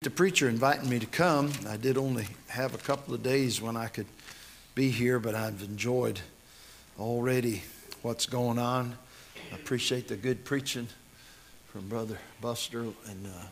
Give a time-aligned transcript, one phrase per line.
[0.00, 1.50] The preacher inviting me to come.
[1.68, 4.06] I did only have a couple of days when I could
[4.76, 6.20] be here, but I've enjoyed
[7.00, 7.64] already
[8.02, 8.96] what's going on.
[9.50, 10.86] I appreciate the good preaching
[11.72, 13.46] from Brother Buster, and uh,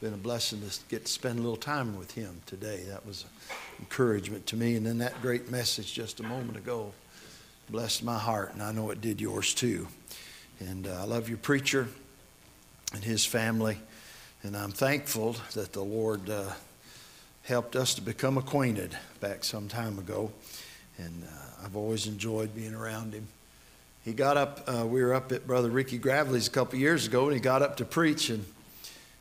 [0.00, 2.84] been a blessing to get to spend a little time with him today.
[2.86, 3.24] That was
[3.80, 4.76] encouragement to me.
[4.76, 6.92] And then that great message just a moment ago
[7.70, 9.88] blessed my heart, and I know it did yours too.
[10.60, 11.88] And uh, I love your preacher
[12.94, 13.78] and his family.
[14.44, 16.50] And I'm thankful that the Lord uh,
[17.44, 20.32] helped us to become acquainted back some time ago.
[20.98, 23.28] And uh, I've always enjoyed being around him.
[24.04, 27.26] He got up, uh, we were up at Brother Ricky Gravely's a couple years ago,
[27.26, 28.30] and he got up to preach.
[28.30, 28.44] And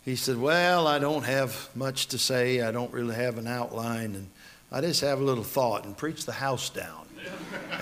[0.03, 2.61] he said, Well, I don't have much to say.
[2.61, 4.15] I don't really have an outline.
[4.15, 4.27] And
[4.71, 7.05] I just have a little thought and preach the house down.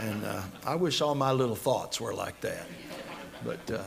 [0.01, 2.65] And uh, I wish all my little thoughts were like that.
[3.43, 3.81] But uh,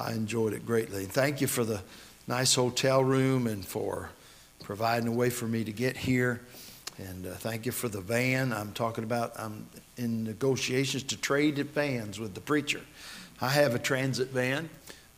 [0.00, 1.04] I enjoyed it greatly.
[1.04, 1.82] Thank you for the
[2.28, 4.10] nice hotel room and for
[4.62, 6.42] providing a way for me to get here.
[6.98, 8.52] And uh, thank you for the van.
[8.52, 12.82] I'm talking about, I'm in negotiations to trade vans with the preacher.
[13.40, 14.68] I have a transit van.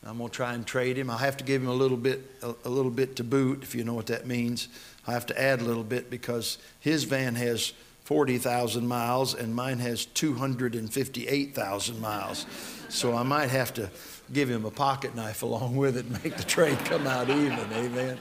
[0.05, 1.09] I'm going to try and trade him.
[1.09, 3.75] I have to give him a little bit, a, a little bit to boot, if
[3.75, 4.69] you know what that means.
[5.05, 7.73] I have to add a little bit because his van has
[8.11, 12.45] 40,000 miles and mine has 258,000 miles.
[12.89, 13.89] So I might have to
[14.33, 17.71] give him a pocket knife along with it and make the trade come out even.
[17.71, 18.17] Amen.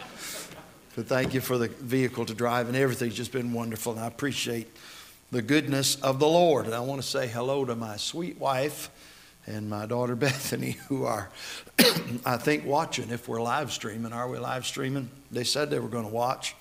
[0.94, 3.94] But thank you for the vehicle to drive and everything's just been wonderful.
[3.94, 4.68] And I appreciate
[5.32, 6.66] the goodness of the Lord.
[6.66, 8.90] And I want to say hello to my sweet wife
[9.48, 11.30] and my daughter Bethany, who are,
[12.24, 14.12] I think, watching if we're live streaming.
[14.12, 15.10] Are we live streaming?
[15.32, 16.54] They said they were going to watch.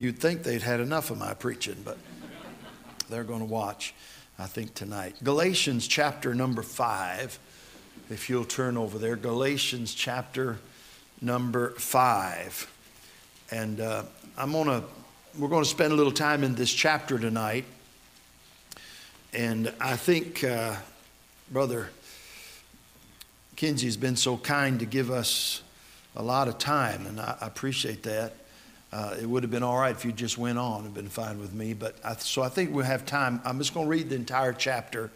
[0.00, 1.96] You'd think they'd had enough of my preaching, but
[3.12, 3.94] they're going to watch,
[4.38, 5.16] I think, tonight.
[5.22, 7.38] Galatians chapter number five
[8.10, 10.58] if you'll turn over there, Galatians chapter
[11.20, 12.70] number five.
[13.50, 14.04] And uh,
[14.36, 14.82] I'm gonna,
[15.38, 17.64] we're going to spend a little time in this chapter tonight.
[19.32, 20.76] And I think uh,
[21.50, 21.88] Brother
[23.56, 25.62] Kinsey's been so kind to give us
[26.14, 28.34] a lot of time, and I appreciate that.
[28.92, 31.40] Uh, it would have been all right if you just went on and been fine
[31.40, 31.72] with me.
[31.72, 33.40] But I, so I think we'll have time.
[33.44, 35.10] I'm just going to read the entire chapter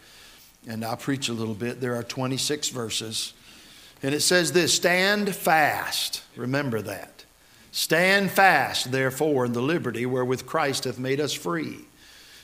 [0.67, 1.81] and I'll preach a little bit.
[1.81, 3.35] There are 26 verses.
[4.03, 6.23] And it says this Stand fast.
[6.37, 7.25] Remember that.
[7.71, 11.81] Stand fast, therefore, in the liberty wherewith Christ hath made us free.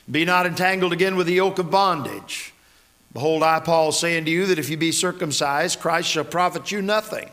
[0.09, 2.53] Be not entangled again with the yoke of bondage.
[3.13, 6.81] Behold, I, Paul, say unto you that if you be circumcised, Christ shall profit you
[6.81, 7.29] nothing.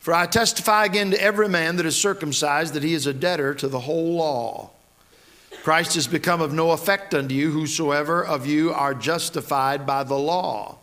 [0.00, 3.54] For I testify again to every man that is circumcised that he is a debtor
[3.56, 4.70] to the whole law.
[5.62, 10.18] Christ has become of no effect unto you, whosoever of you are justified by the
[10.18, 10.78] law.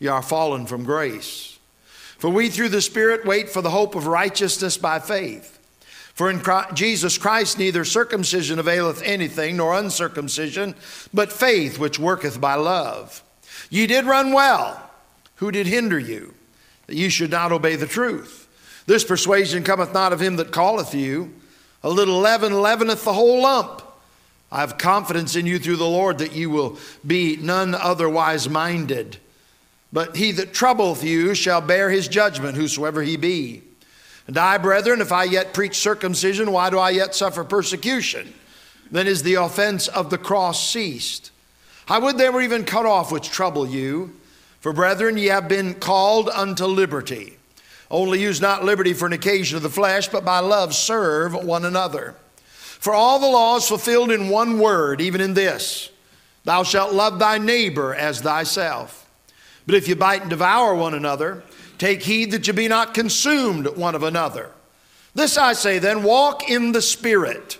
[0.00, 1.58] You are fallen from grace.
[2.18, 5.54] For we through the Spirit wait for the hope of righteousness by faith.
[6.14, 10.74] For in Christ, Jesus Christ neither circumcision availeth anything, nor uncircumcision,
[11.14, 13.22] but faith which worketh by love.
[13.70, 14.90] Ye did run well.
[15.36, 16.34] Who did hinder you?
[16.88, 18.37] That ye should not obey the truth.
[18.88, 21.34] This persuasion cometh not of him that calleth you.
[21.82, 23.82] A little leaven leaveneth the whole lump.
[24.50, 29.18] I have confidence in you through the Lord that you will be none otherwise minded.
[29.92, 33.60] But he that troubleth you shall bear his judgment, whosoever he be.
[34.26, 38.32] And I, brethren, if I yet preach circumcision, why do I yet suffer persecution?
[38.90, 41.30] Then is the offense of the cross ceased.
[41.88, 44.18] I would they were even cut off which trouble you.
[44.60, 47.37] For, brethren, ye have been called unto liberty.
[47.90, 51.64] Only use not liberty for an occasion of the flesh, but by love serve one
[51.64, 52.14] another.
[52.78, 55.90] For all the law is fulfilled in one word, even in this
[56.44, 59.10] Thou shalt love thy neighbor as thyself.
[59.66, 61.42] But if you bite and devour one another,
[61.76, 64.50] take heed that you be not consumed one of another.
[65.14, 67.58] This I say then walk in the Spirit,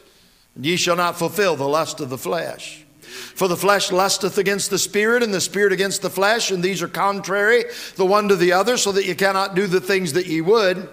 [0.54, 2.86] and ye shall not fulfill the lust of the flesh.
[3.08, 6.82] For the flesh lusteth against the Spirit, and the Spirit against the flesh, and these
[6.82, 7.64] are contrary
[7.96, 10.88] the one to the other, so that ye cannot do the things that ye would.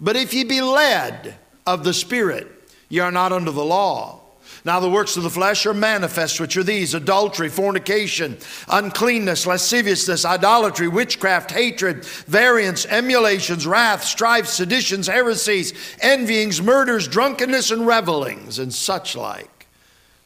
[0.00, 1.36] But if ye be led
[1.66, 2.58] of the Spirit,
[2.88, 4.20] Ye are not under the law.
[4.64, 8.38] Now the works of the flesh are manifest, which are these adultery, fornication,
[8.68, 17.86] uncleanness, lasciviousness, idolatry, witchcraft, hatred, variance, emulations, wrath, strife, seditions, heresies, envyings, murders, drunkenness, and
[17.86, 19.57] revelings, and such like.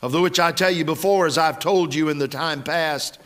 [0.02, 3.18] Of the which I tell you before, as I've told you in the time past,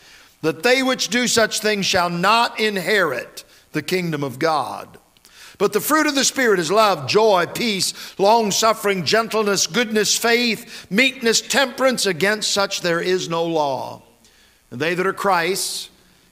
[0.43, 4.99] that they which do such things shall not inherit the kingdom of God.
[5.59, 10.87] But the fruit of the Spirit is love, joy, peace, long suffering, gentleness, goodness, faith,
[10.91, 12.05] meekness, temperance.
[12.05, 14.03] Against such there is no law.
[14.71, 15.89] And they that are Christ's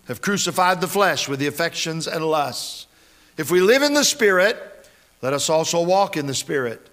[0.09, 2.87] have crucified the flesh with the affections and lusts.
[3.39, 4.89] If we live in the Spirit,
[5.23, 6.91] let us also walk in the Spirit.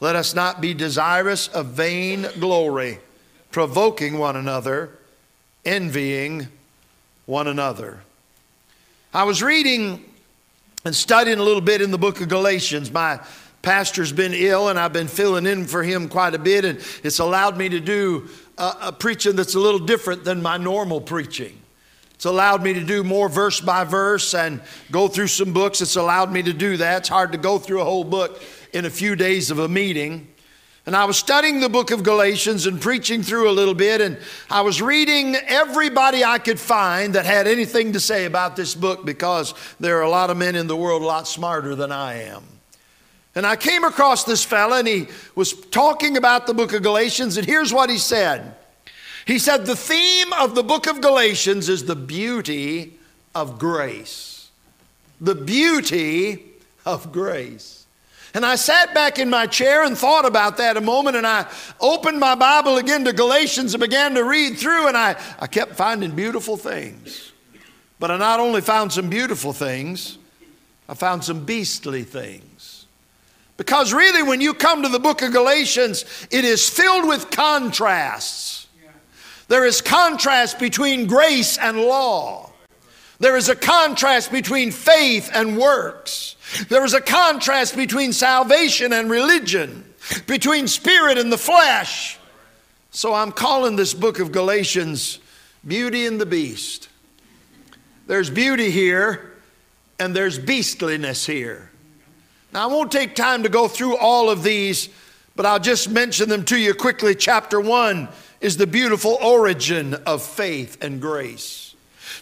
[0.00, 2.98] Let us not be desirous of vain glory,
[3.50, 4.90] provoking one another,
[5.64, 6.48] envying
[7.24, 8.00] one another.
[9.14, 10.04] I was reading
[10.84, 12.92] and studying a little bit in the book of Galatians.
[12.92, 13.20] My
[13.62, 17.18] pastor's been ill, and I've been filling in for him quite a bit, and it's
[17.18, 18.28] allowed me to do
[18.58, 21.58] a, a preaching that's a little different than my normal preaching.
[22.14, 24.60] It's allowed me to do more verse by verse and
[24.90, 25.80] go through some books.
[25.80, 26.98] It's allowed me to do that.
[26.98, 28.40] It's hard to go through a whole book
[28.76, 30.28] in a few days of a meeting.
[30.84, 34.18] And I was studying the book of Galatians and preaching through a little bit, and
[34.50, 39.04] I was reading everybody I could find that had anything to say about this book
[39.04, 42.22] because there are a lot of men in the world a lot smarter than I
[42.24, 42.44] am.
[43.34, 47.38] And I came across this fella, and he was talking about the book of Galatians,
[47.38, 48.54] and here's what he said.
[49.24, 52.98] He said, The theme of the book of Galatians is the beauty
[53.34, 54.50] of grace.
[55.20, 56.44] The beauty
[56.84, 57.75] of grace.
[58.36, 61.50] And I sat back in my chair and thought about that a moment, and I
[61.80, 65.74] opened my Bible again to Galatians and began to read through, and I, I kept
[65.74, 67.32] finding beautiful things.
[67.98, 70.18] But I not only found some beautiful things,
[70.86, 72.84] I found some beastly things.
[73.56, 78.66] Because really, when you come to the book of Galatians, it is filled with contrasts.
[79.48, 82.45] There is contrast between grace and law.
[83.18, 86.36] There is a contrast between faith and works.
[86.68, 89.84] There is a contrast between salvation and religion,
[90.26, 92.18] between spirit and the flesh.
[92.90, 95.18] So I'm calling this book of Galatians
[95.66, 96.88] Beauty and the Beast.
[98.06, 99.32] There's beauty here
[99.98, 101.70] and there's beastliness here.
[102.52, 104.88] Now, I won't take time to go through all of these,
[105.34, 107.14] but I'll just mention them to you quickly.
[107.14, 108.08] Chapter 1
[108.40, 111.74] is the beautiful origin of faith and grace.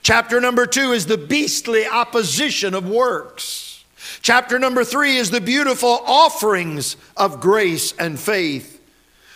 [0.03, 3.85] Chapter number two is the beastly opposition of works.
[4.23, 8.81] Chapter number three is the beautiful offerings of grace and faith.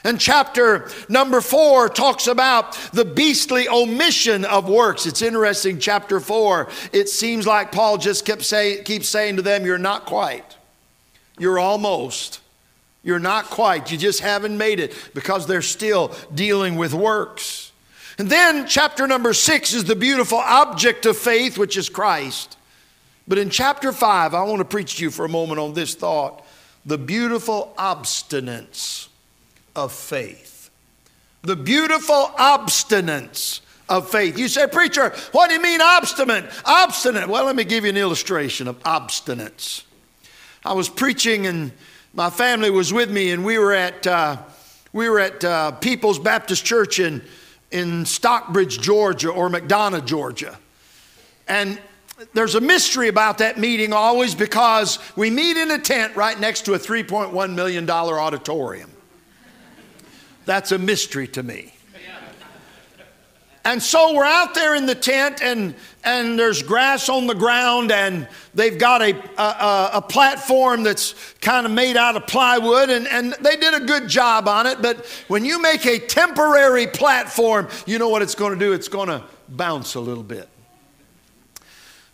[0.05, 5.07] And chapter number four talks about the beastly omission of works.
[5.07, 9.67] It's interesting, chapter four, it seems like Paul just kept say, keeps saying to them,
[9.67, 10.57] You're not quite,
[11.39, 12.41] you're almost.
[13.03, 13.91] You're not quite.
[13.93, 17.68] You just haven't made it because they're still dealing with works.
[18.19, 22.57] And then chapter number six is the beautiful object of faith, which is Christ.
[23.29, 25.95] But in chapter five, I want to preach to you for a moment on this
[25.95, 26.45] thought
[26.85, 29.09] the beautiful obstinance
[29.77, 30.71] of faith.
[31.43, 34.39] The beautiful obstinance of faith.
[34.39, 36.47] You say, Preacher, what do you mean obstinate?
[36.65, 37.29] Obstinate.
[37.29, 39.85] Well, let me give you an illustration of obstinance.
[40.65, 41.73] I was preaching and
[42.15, 44.39] my family was with me, and we were at, uh,
[44.93, 47.23] we were at uh, People's Baptist Church in,
[47.71, 50.59] in Stockbridge, Georgia, or McDonough, Georgia.
[51.47, 51.81] And
[52.35, 56.63] there's a mystery about that meeting always because we meet in a tent right next
[56.63, 58.91] to a $3.1 million auditorium.
[60.45, 61.75] That's a mystery to me.
[63.69, 67.93] And so we're out there in the tent, and, and there's grass on the ground,
[67.93, 73.07] and they've got a, a, a platform that's kind of made out of plywood, and,
[73.09, 74.81] and they did a good job on it.
[74.81, 78.73] But when you make a temporary platform, you know what it's going to do?
[78.73, 80.49] It's going to bounce a little bit.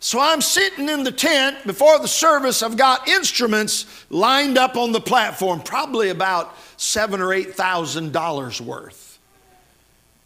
[0.00, 2.64] So I'm sitting in the tent before the service.
[2.64, 8.60] I've got instruments lined up on the platform, probably about seven or eight thousand dollars
[8.60, 9.03] worth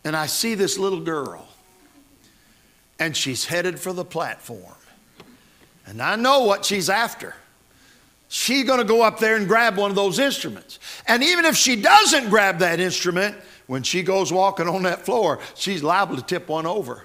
[0.09, 1.47] and I see this little girl,
[2.99, 4.75] and she's headed for the platform.
[5.85, 7.35] And I know what she's after.
[8.29, 10.79] She's going to go up there and grab one of those instruments.
[11.07, 13.37] And even if she doesn't grab that instrument,
[13.67, 17.05] when she goes walking on that floor, she's liable to tip one over.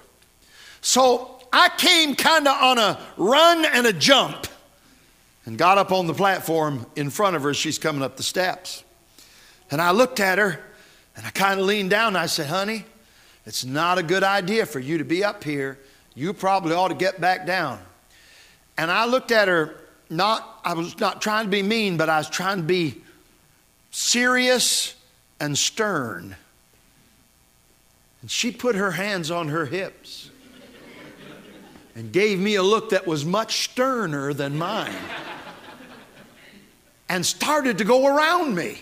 [0.80, 4.46] So I came kind of on a run and a jump
[5.44, 8.82] and got up on the platform in front of her she's coming up the steps.
[9.70, 10.58] And I looked at her
[11.16, 12.84] and I kind of leaned down and I said, Honey,
[13.46, 15.78] it's not a good idea for you to be up here.
[16.14, 17.80] You probably ought to get back down.
[18.78, 22.18] And I looked at her, not, I was not trying to be mean, but I
[22.18, 23.02] was trying to be
[23.90, 24.94] serious
[25.40, 26.36] and stern.
[28.22, 30.30] And she put her hands on her hips
[31.94, 34.94] and gave me a look that was much sterner than mine
[37.08, 38.78] and started to go around me.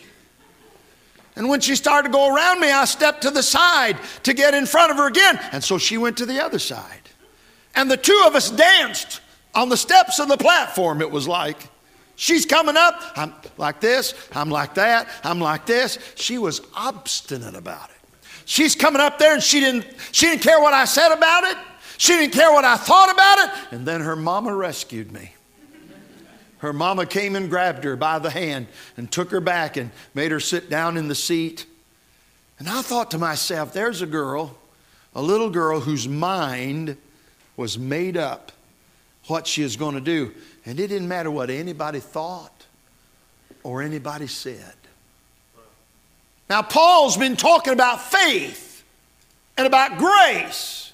[1.34, 4.54] And when she started to go around me, I stepped to the side to get
[4.54, 5.40] in front of her again.
[5.52, 7.00] And so she went to the other side.
[7.74, 9.20] And the two of us danced
[9.54, 11.68] on the steps of the platform, it was like.
[12.16, 15.98] She's coming up, I'm like this, I'm like that, I'm like this.
[16.14, 17.96] She was obstinate about it.
[18.44, 21.56] She's coming up there and she didn't, she didn't care what I said about it.
[21.96, 23.74] She didn't care what I thought about it.
[23.74, 25.31] And then her mama rescued me.
[26.62, 30.30] Her mama came and grabbed her by the hand and took her back and made
[30.30, 31.66] her sit down in the seat.
[32.60, 34.56] And I thought to myself, there's a girl,
[35.12, 36.96] a little girl whose mind
[37.56, 38.52] was made up
[39.26, 40.32] what she is going to do.
[40.64, 42.66] And it didn't matter what anybody thought
[43.64, 44.74] or anybody said.
[46.48, 48.84] Now, Paul's been talking about faith
[49.56, 50.91] and about grace.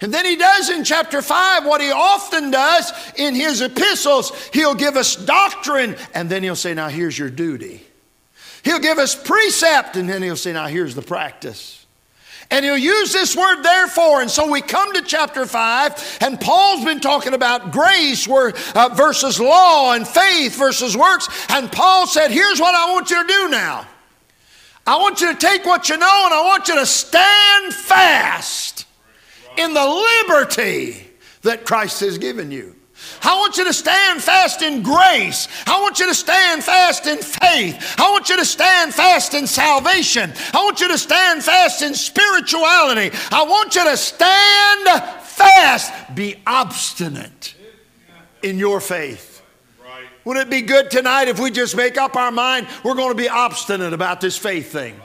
[0.00, 4.32] And then he does in chapter 5 what he often does in his epistles.
[4.52, 7.82] He'll give us doctrine, and then he'll say, Now here's your duty.
[8.62, 11.86] He'll give us precept, and then he'll say, Now here's the practice.
[12.50, 14.20] And he'll use this word therefore.
[14.20, 19.40] And so we come to chapter 5, and Paul's been talking about grace uh, versus
[19.40, 21.28] law and faith versus works.
[21.48, 23.86] And Paul said, Here's what I want you to do now.
[24.86, 28.86] I want you to take what you know and I want you to stand fast
[29.58, 31.06] in the liberty
[31.42, 32.74] that Christ has given you.
[33.22, 35.48] I want you to stand fast in grace.
[35.66, 37.94] I want you to stand fast in faith.
[37.98, 40.32] I want you to stand fast in salvation.
[40.54, 43.16] I want you to stand fast in spirituality.
[43.30, 46.14] I want you to stand fast.
[46.14, 47.54] Be obstinate
[48.42, 49.42] in your faith.
[50.24, 53.22] Wouldn't it be good tonight if we just make up our mind we're going to
[53.22, 55.00] be obstinate about this faith thing?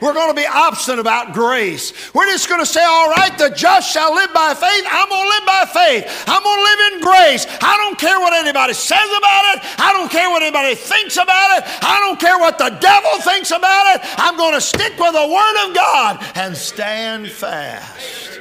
[0.00, 1.92] We're going to be obstinate about grace.
[2.14, 4.84] We're just going to say, all right, the just shall live by faith.
[4.90, 6.24] I'm going to live by faith.
[6.26, 7.46] I'm going to live in grace.
[7.60, 9.80] I don't care what anybody says about it.
[9.80, 11.64] I don't care what anybody thinks about it.
[11.82, 14.00] I don't care what the devil thinks about it.
[14.18, 18.40] I'm going to stick with the Word of God and stand fast.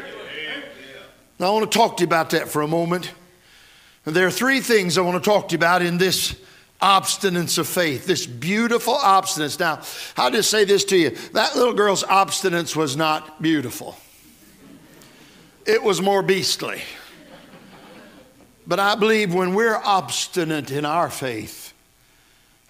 [1.39, 3.11] Now, I want to talk to you about that for a moment.
[4.05, 6.35] And there are three things I want to talk to you about in this
[6.83, 9.57] obstinance of faith, this beautiful obstinance.
[9.57, 9.81] Now,
[10.17, 13.97] I'll just say this to you that little girl's obstinance was not beautiful,
[15.65, 16.81] it was more beastly.
[18.65, 21.73] But I believe when we're obstinate in our faith,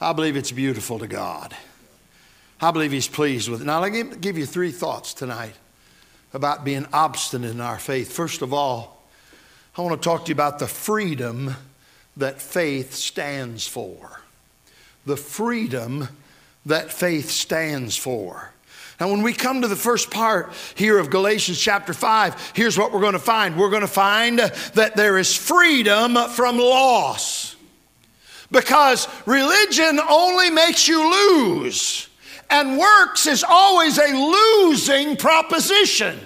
[0.02, 1.56] I believe it's beautiful to God.
[2.60, 3.66] I believe He's pleased with it.
[3.66, 5.54] Now, let me give you three thoughts tonight
[6.34, 8.12] about being obstinate in our faith.
[8.12, 9.06] First of all,
[9.78, 11.56] I want to talk to you about the freedom
[12.18, 14.22] that faith stands for.
[15.06, 16.10] The freedom
[16.66, 18.52] that faith stands for.
[19.00, 22.94] Now, when we come to the first part here of Galatians chapter 5, here's what
[22.94, 23.58] we're going to find.
[23.58, 27.56] We're going to find that there is freedom from loss.
[28.52, 32.08] Because religion only makes you lose,
[32.52, 36.20] and works is always a losing proposition.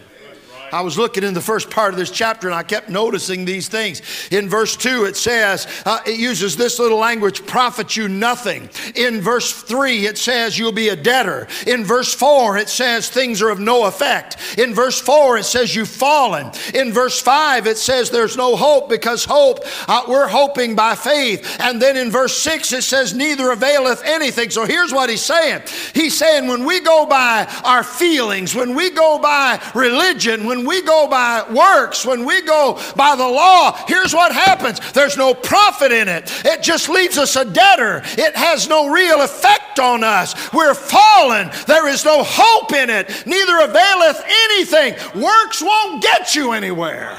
[0.72, 3.68] I was looking in the first part of this chapter and I kept noticing these
[3.68, 4.02] things.
[4.32, 8.70] In verse 2, it says, uh, it uses this little language, profit you nothing.
[8.96, 11.48] In verse 3, it says, you'll be a debtor.
[11.66, 14.38] In verse 4, it says, things are of no effect.
[14.58, 16.52] In verse 4, it says, you've fallen.
[16.74, 21.58] In verse 5, it says, there's no hope because hope, uh, we're hoping by faith.
[21.60, 24.50] And then in verse 6, it says, neither availeth anything.
[24.50, 28.90] So here's what he's saying He's saying, when we go by our feelings, when we
[28.90, 33.78] go by religion, when when we go by works, when we go by the law,
[33.88, 36.32] here's what happens there's no profit in it.
[36.46, 38.02] It just leaves us a debtor.
[38.18, 40.52] It has no real effect on us.
[40.54, 41.52] We're fallen.
[41.68, 43.26] There is no hope in it.
[43.28, 45.22] Neither availeth anything.
[45.22, 47.16] Works won't get you anywhere.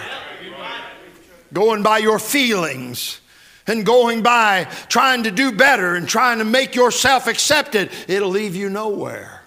[1.52, 3.20] Going by your feelings
[3.66, 8.56] and going by trying to do better and trying to make yourself accepted, it'll leave
[8.56, 9.37] you nowhere.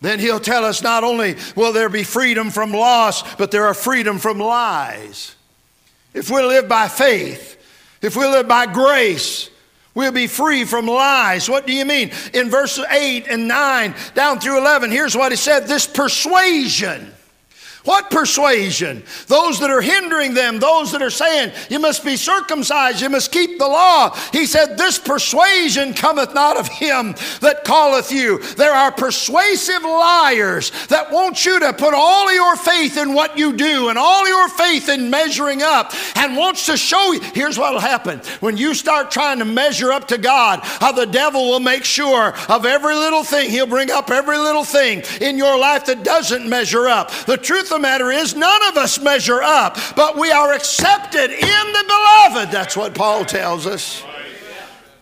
[0.00, 3.74] Then he'll tell us not only will there be freedom from loss, but there are
[3.74, 5.34] freedom from lies.
[6.14, 7.56] If we live by faith,
[8.00, 9.50] if we live by grace,
[9.94, 11.48] we'll be free from lies.
[11.48, 12.10] What do you mean?
[12.32, 17.12] In verse 8 and 9 down through 11, here's what he said this persuasion
[17.84, 19.02] what persuasion?
[19.26, 23.32] Those that are hindering them, those that are saying, You must be circumcised, you must
[23.32, 24.14] keep the law.
[24.32, 28.38] He said, This persuasion cometh not of him that calleth you.
[28.54, 33.56] There are persuasive liars that want you to put all your faith in what you
[33.56, 37.20] do and all your faith in measuring up and wants to show you.
[37.34, 41.06] Here's what will happen when you start trying to measure up to God, how the
[41.06, 43.48] devil will make sure of every little thing.
[43.48, 47.10] He'll bring up every little thing in your life that doesn't measure up.
[47.24, 51.72] The truth the matter is, none of us measure up, but we are accepted in
[51.72, 52.52] the beloved.
[52.52, 54.02] That's what Paul tells us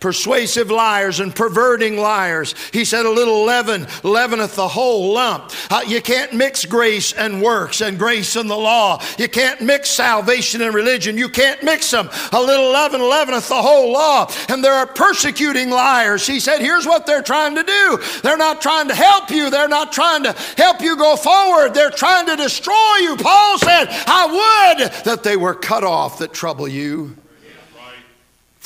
[0.00, 2.54] persuasive liars and perverting liars.
[2.72, 5.52] He said, A little leaven leaveneth the whole lump.
[5.70, 9.02] Uh, you can't mix grace and works and grace and the law.
[9.18, 11.18] You can't mix salvation and religion.
[11.18, 12.08] You can't mix them.
[12.32, 14.30] A little leaven leaveneth the whole law.
[14.48, 16.26] And there are persecuting liars.
[16.26, 19.68] He said, Here's what they're trying to do they're not trying to help you, they're
[19.68, 23.16] not trying to help you go forward, they're trying to destroy you.
[23.16, 27.16] Paul said, I would that they were cut off that trouble you.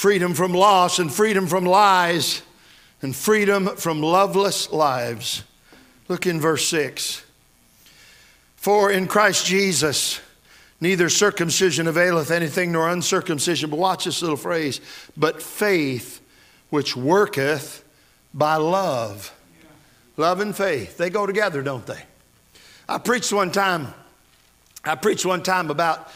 [0.02, 2.42] Freedom from loss, and freedom from lies,
[3.02, 5.44] and freedom from loveless lives.
[6.08, 7.24] Look in verse 6.
[8.56, 10.20] For in Christ Jesus,
[10.80, 13.70] neither circumcision availeth anything nor uncircumcision.
[13.70, 14.80] But watch this little phrase,
[15.16, 16.20] but faith
[16.70, 17.84] which worketh
[18.34, 19.32] by love.
[20.16, 22.02] Love and faith, they go together, don't they?
[22.88, 23.94] I preached one time,
[24.84, 26.10] I preached one time about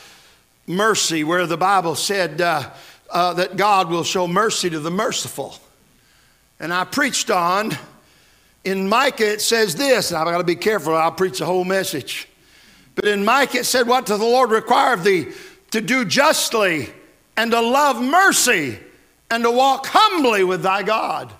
[0.67, 2.69] mercy, where the Bible said uh,
[3.11, 5.57] uh, that God will show mercy to the merciful.
[6.59, 7.73] And I preached on,
[8.65, 11.65] in Micah it says this, and I've got to be careful, I'll preach the whole
[11.65, 12.29] message.
[12.95, 15.29] But in Micah it said, What does the Lord require of thee?
[15.73, 16.89] To do justly
[17.37, 18.79] and to love mercy
[19.31, 21.33] and to walk humbly with thy God.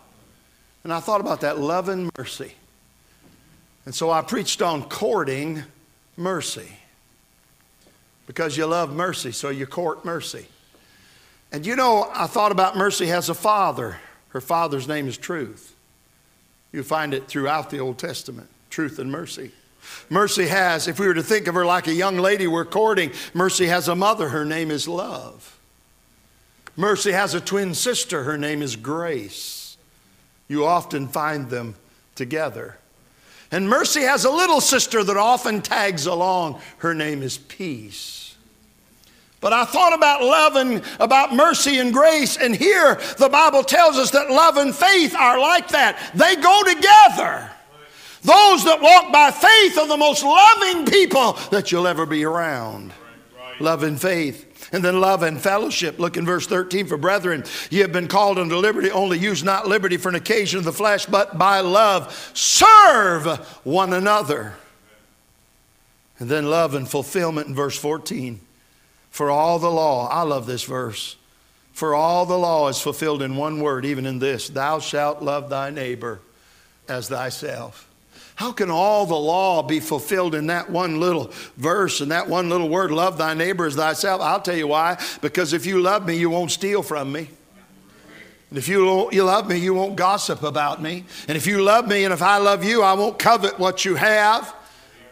[0.85, 2.53] And I thought about that love and mercy.
[3.87, 5.63] And so I preached on courting
[6.17, 6.69] mercy.
[8.27, 10.47] Because you love mercy, so you court mercy.
[11.53, 13.99] And you know, I thought about mercy has a father.
[14.29, 15.75] Her father's name is truth.
[16.73, 19.53] You find it throughout the Old Testament truth and mercy.
[20.11, 23.13] Mercy has, if we were to think of her like a young lady we're courting,
[23.33, 24.29] Mercy has a mother.
[24.29, 25.59] Her name is love.
[26.77, 28.25] Mercy has a twin sister.
[28.25, 29.77] Her name is grace.
[30.49, 31.77] You often find them
[32.15, 32.77] together.
[33.51, 36.61] And Mercy has a little sister that often tags along.
[36.79, 38.26] Her name is peace.
[39.47, 43.97] But I thought about love and about mercy and grace, and here the Bible tells
[43.97, 46.11] us that love and faith are like that.
[46.17, 47.49] They go together.
[48.23, 52.93] Those that walk by faith are the most loving people that you'll ever be around.
[53.61, 54.69] Love and faith.
[54.73, 56.01] And then love and fellowship.
[56.01, 59.69] Look in verse 13 for brethren, ye have been called unto liberty, only use not
[59.69, 63.27] liberty for an occasion of the flesh, but by love serve
[63.63, 64.55] one another.
[66.19, 68.41] And then love and fulfillment in verse 14.
[69.17, 71.17] For all the law, I love this verse.
[71.73, 75.49] For all the law is fulfilled in one word, even in this Thou shalt love
[75.49, 76.21] thy neighbor
[76.87, 77.89] as thyself.
[78.35, 82.51] How can all the law be fulfilled in that one little verse and that one
[82.51, 84.21] little word, love thy neighbor as thyself?
[84.21, 85.03] I'll tell you why.
[85.23, 87.31] Because if you love me, you won't steal from me.
[88.51, 91.07] And if you, you love me, you won't gossip about me.
[91.27, 93.95] And if you love me and if I love you, I won't covet what you
[93.95, 94.55] have.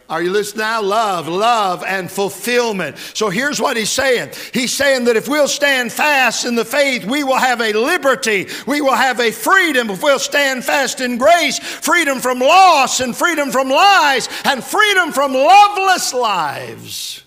[0.07, 0.83] Are you listening now?
[0.83, 2.97] Love, love, and fulfillment.
[3.15, 4.33] So here's what he's saying.
[4.53, 8.47] He's saying that if we'll stand fast in the faith, we will have a liberty.
[8.67, 13.15] We will have a freedom if we'll stand fast in grace, freedom from loss and
[13.15, 17.23] freedom from lies and freedom from loveless lives.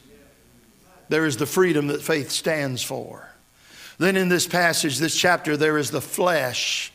[1.09, 3.29] There is the freedom that faith stands for.
[3.99, 6.93] Then in this passage, this chapter, there is the flesh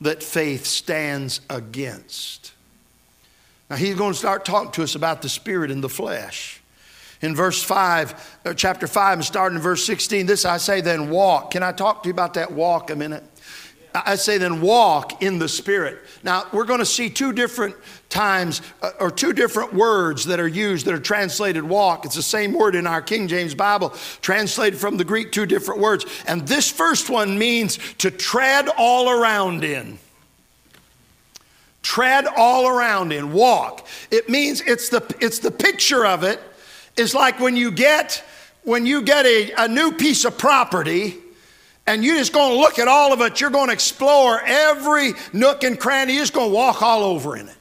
[0.00, 2.45] that faith stands against.
[3.68, 6.60] Now he's going to start talking to us about the spirit and the flesh.
[7.22, 11.10] In verse 5, uh, chapter 5, and starting in verse 16, this I say, then
[11.10, 11.52] walk.
[11.52, 13.24] Can I talk to you about that walk a minute?
[14.04, 16.00] I say, then walk in the Spirit.
[16.22, 17.74] Now, we're going to see two different
[18.10, 22.04] times uh, or two different words that are used that are translated walk.
[22.04, 25.80] It's the same word in our King James Bible, translated from the Greek, two different
[25.80, 26.04] words.
[26.26, 29.98] And this first one means to tread all around in
[31.86, 33.86] tread all around in, walk.
[34.10, 36.40] It means it's the, it's the picture of it.
[36.96, 38.24] it is like when you get,
[38.64, 41.16] when you get a, a new piece of property
[41.86, 45.12] and you're just going to look at all of it, you're going to explore every
[45.32, 47.55] nook and cranny, you're just going to walk all over in it.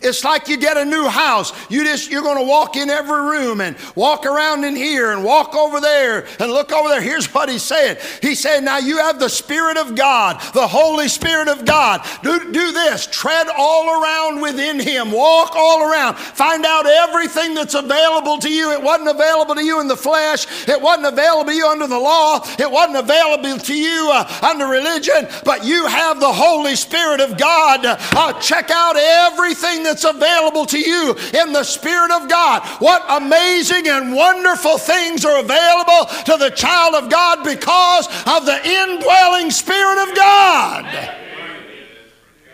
[0.00, 1.52] It's like you get a new house.
[1.68, 5.24] You just you're going to walk in every room and walk around in here and
[5.24, 7.00] walk over there and look over there.
[7.00, 7.96] Here's what he's saying.
[8.22, 12.06] He said, "Now you have the Spirit of God, the Holy Spirit of God.
[12.22, 13.06] Do, do this.
[13.06, 15.10] Tread all around within Him.
[15.10, 16.16] Walk all around.
[16.16, 18.72] Find out everything that's available to you.
[18.72, 20.46] It wasn't available to you in the flesh.
[20.68, 22.44] It wasn't available to you under the law.
[22.58, 25.26] It wasn't available to you uh, under religion.
[25.44, 27.80] But you have the Holy Spirit of God.
[27.84, 32.62] Uh, check out everything." That's available to you in the Spirit of God.
[32.80, 38.60] What amazing and wonderful things are available to the child of God because of the
[38.64, 41.14] indwelling Spirit of God.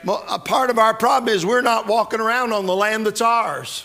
[0.05, 3.23] Well, a part of our problem is we're not walking around on the land that's
[3.23, 3.85] ours.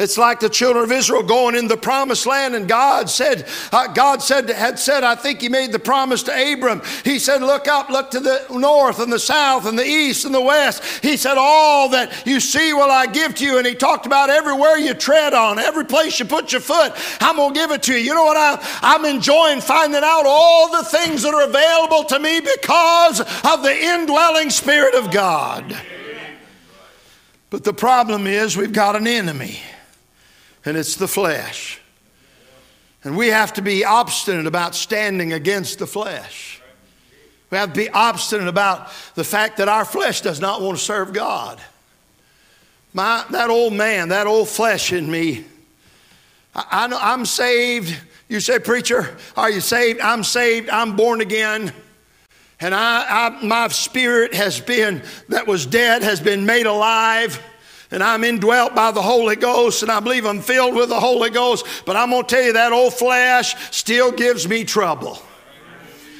[0.00, 3.86] It's like the children of Israel going in the promised land, and God said, uh,
[3.88, 6.80] God said, had said, I think He made the promise to Abram.
[7.04, 10.34] He said, Look up, look to the north and the south and the east and
[10.34, 10.82] the west.
[11.04, 13.58] He said, All that you see will I give to you.
[13.58, 17.36] And He talked about everywhere you tread on, every place you put your foot, I'm
[17.36, 17.98] going to give it to you.
[17.98, 18.38] You know what?
[18.38, 23.62] I, I'm enjoying finding out all the things that are available to me because of
[23.62, 25.78] the indwelling Spirit of God.
[27.50, 29.60] But the problem is, we've got an enemy
[30.64, 31.80] and it's the flesh.
[33.02, 36.60] And we have to be obstinate about standing against the flesh.
[37.50, 40.84] We have to be obstinate about the fact that our flesh does not want to
[40.84, 41.60] serve God.
[42.92, 45.44] My, that old man, that old flesh in me,
[46.54, 47.96] I, know I'm saved.
[48.28, 50.00] You say, Preacher, are you saved?
[50.00, 50.68] I'm saved.
[50.68, 51.72] I'm born again.
[52.60, 57.40] And I, I, my spirit has been, that was dead, has been made alive
[57.90, 61.30] and I'm indwelt by the Holy Ghost, and I believe I'm filled with the Holy
[61.30, 61.66] Ghost.
[61.84, 65.20] But I'm going to tell you that old flesh still gives me trouble,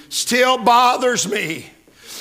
[0.09, 1.71] still bothers me.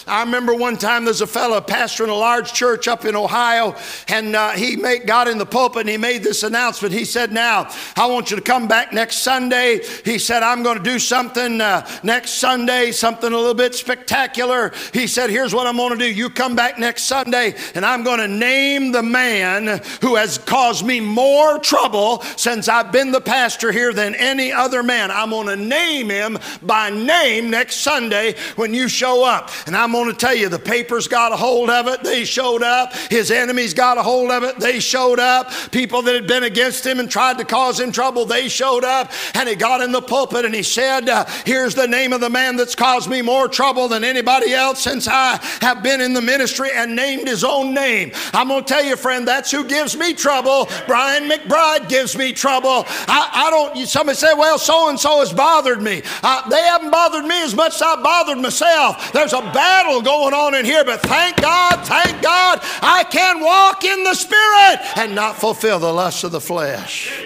[0.09, 3.75] I remember one time there's a fellow pastor in a large church up in Ohio,
[4.07, 6.93] and uh, he made, got in the pulpit and he made this announcement.
[6.93, 9.81] He said, Now, I want you to come back next Sunday.
[10.03, 14.73] He said, I'm going to do something uh, next Sunday, something a little bit spectacular.
[14.93, 16.11] He said, Here's what I'm going to do.
[16.11, 20.85] You come back next Sunday, and I'm going to name the man who has caused
[20.85, 25.11] me more trouble since I've been the pastor here than any other man.
[25.11, 29.51] I'm going to name him by name next Sunday when you show up.
[29.67, 32.03] And I'm going to tell you, the papers got a hold of it.
[32.03, 32.93] They showed up.
[33.09, 34.59] His enemies got a hold of it.
[34.59, 35.51] They showed up.
[35.71, 39.11] People that had been against him and tried to cause him trouble, they showed up.
[39.33, 42.29] And he got in the pulpit and he said, uh, Here's the name of the
[42.29, 46.21] man that's caused me more trouble than anybody else since I have been in the
[46.21, 48.11] ministry and named his own name.
[48.33, 50.69] I'm going to tell you, friend, that's who gives me trouble.
[50.87, 52.85] Brian McBride gives me trouble.
[52.87, 56.01] I, I don't, somebody say, Well, so and so has bothered me.
[56.23, 59.11] Uh, they haven't bothered me as much as I bothered myself.
[59.11, 63.41] There's a battle battle going on in here, but thank God, thank God, I can
[63.41, 67.23] walk in the Spirit and not fulfill the lust of the flesh.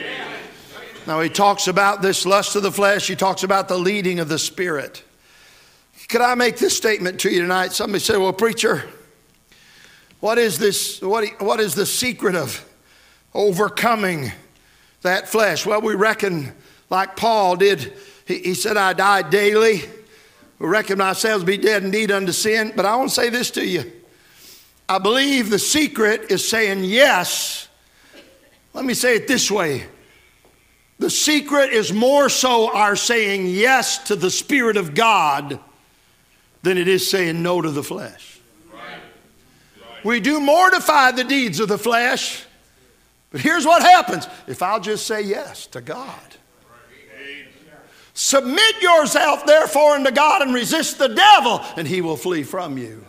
[1.05, 4.29] Now, he talks about this lust of the flesh, he talks about the leading of
[4.29, 5.03] the Spirit.
[6.07, 7.73] Could I make this statement to you tonight?
[7.73, 8.83] Somebody said, Well, preacher,
[10.19, 11.01] what is this?
[11.01, 12.63] What, what is the secret of
[13.33, 14.31] overcoming
[15.01, 15.65] that flesh?
[15.65, 16.53] Well, we reckon,
[16.89, 17.93] like Paul did,
[18.25, 19.83] he, he said, I die daily.
[20.59, 22.73] We reckon ourselves to be dead indeed unto sin.
[22.75, 23.91] But I want to say this to you.
[24.87, 27.67] I believe the secret is saying yes.
[28.73, 29.87] Let me say it this way
[30.99, 35.59] the secret is more so our saying yes to the Spirit of God
[36.61, 38.39] than it is saying no to the flesh.
[40.03, 42.45] We do mortify the deeds of the flesh,
[43.31, 46.35] but here's what happens if I'll just say yes to God.
[48.33, 53.05] Submit yourself, therefore, unto God and resist the devil, and he will flee from you.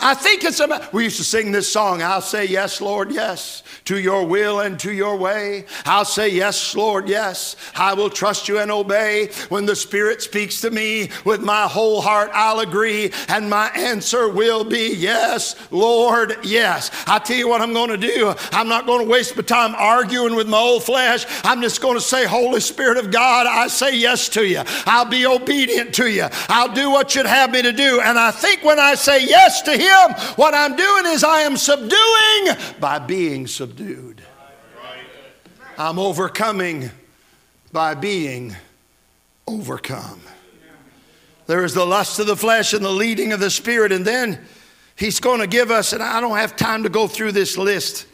[0.00, 3.62] I think it's about, we used to sing this song, I'll say yes, Lord, yes,
[3.86, 5.64] to your will and to your way.
[5.84, 7.56] I'll say yes, Lord, yes.
[7.74, 9.30] I will trust you and obey.
[9.48, 14.28] When the Spirit speaks to me with my whole heart, I'll agree, and my answer
[14.28, 16.90] will be yes, Lord, yes.
[17.06, 18.34] I tell you what I'm going to do.
[18.52, 21.24] I'm not going to waste my time arguing with my old flesh.
[21.44, 24.62] I'm just going to say, Holy Spirit of God, I say yes to you.
[24.84, 26.28] I'll be obedient to you.
[26.48, 28.00] I'll do what you'd have me to do.
[28.00, 31.40] And I think when I say yes to Him, him, what I'm doing is I
[31.40, 34.22] am subduing by being subdued.
[35.78, 36.90] I'm overcoming
[37.72, 38.56] by being
[39.46, 40.20] overcome.
[41.46, 43.92] There is the lust of the flesh and the leading of the spirit.
[43.92, 44.44] And then
[44.96, 48.06] he's going to give us, and I don't have time to go through this list,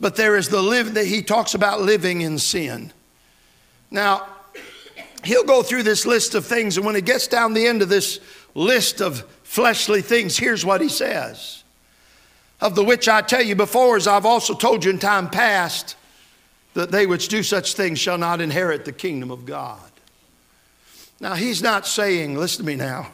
[0.00, 2.92] but there is the live that he talks about living in sin.
[3.90, 4.26] Now,
[5.22, 7.88] he'll go through this list of things, and when he gets down the end of
[7.88, 8.20] this
[8.54, 11.62] list of fleshly things, here's what he says
[12.60, 15.96] Of the which I tell you before, as I've also told you in time past,
[16.74, 19.78] that they which do such things shall not inherit the kingdom of God.
[21.20, 23.12] Now, he's not saying, listen to me now,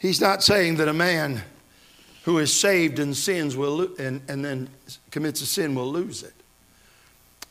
[0.00, 1.42] he's not saying that a man
[2.24, 4.68] who is saved and sins will and, and then
[5.12, 6.34] commits a sin will lose it.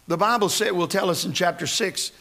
[0.07, 2.11] The Bible will tell us in chapter 6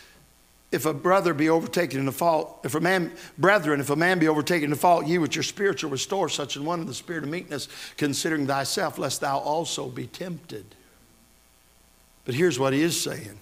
[0.73, 4.21] if a brother be overtaken in a fault, if a man, brethren, if a man
[4.21, 6.95] be overtaken in a fault, ye with your spiritual restore such an one in the
[6.95, 10.65] spirit of meekness, considering thyself, lest thou also be tempted.
[12.25, 13.39] But here's what he is saying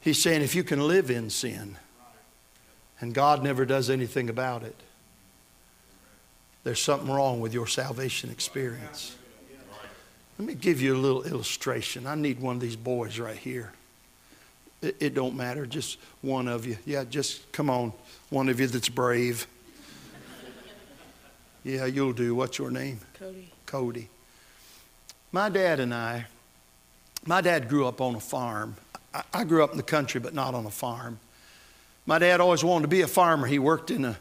[0.00, 1.76] He's saying, if you can live in sin,
[3.00, 4.76] and God never does anything about it,
[6.64, 9.16] there's something wrong with your salvation experience.
[10.38, 12.06] Let me give you a little illustration.
[12.06, 13.72] I need one of these boys right here.
[14.80, 15.66] It, it don't matter.
[15.66, 16.78] Just one of you.
[16.84, 17.92] Yeah, just come on.
[18.30, 19.46] One of you that's brave.
[21.64, 22.34] Yeah, you'll do.
[22.34, 23.00] What's your name?
[23.18, 23.50] Cody.
[23.66, 24.08] Cody.
[25.32, 26.26] My dad and I,
[27.26, 28.76] my dad grew up on a farm.
[29.12, 31.18] I, I grew up in the country, but not on a farm.
[32.06, 33.46] My dad always wanted to be a farmer.
[33.46, 34.18] He worked in a